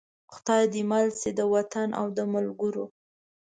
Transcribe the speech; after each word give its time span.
خدای 0.33 0.63
دې 0.73 0.81
مل 0.91 1.07
شي 1.19 1.31
د 1.39 1.41
وطن 1.53 1.89
او 1.99 2.05
د 2.17 2.19
ملګرو. 2.33 2.85